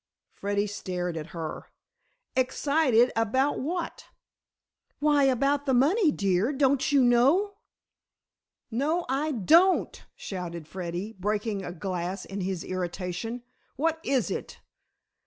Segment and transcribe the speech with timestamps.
[0.33, 1.67] Freddy stared at her.
[2.35, 4.03] "Excited, what about?"
[4.97, 6.51] "Why, about the money, dear.
[6.51, 7.57] Don't you know?"
[8.71, 13.43] "No, I don't!" shouted Freddy, breaking a glass in his irritation.
[13.75, 14.59] "What is it?